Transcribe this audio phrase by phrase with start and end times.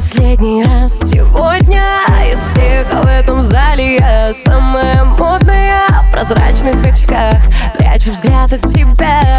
[0.00, 2.00] последний раз сегодня.
[2.32, 5.82] Из всех в этом зале я самая модная.
[6.08, 7.36] В прозрачных очках
[7.76, 9.29] Прячу взгляд от тебя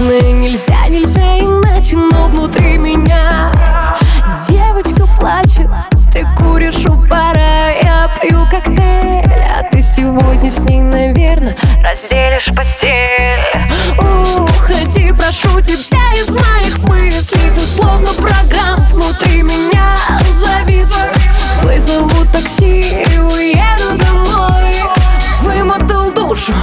[0.00, 3.52] холодная, нельзя, нельзя иначе, но внутри меня
[4.48, 5.68] Девочка плачет,
[6.12, 13.40] ты куришь у бара, я пью коктейль А ты сегодня с ней, наверное, разделишь постель.
[13.98, 19.96] Уходи, прошу тебя из моих мыслей Ты словно программ внутри меня
[20.32, 20.94] завис
[21.62, 24.74] Вызову такси и уеду домой.
[25.42, 26.54] Вымотал душу,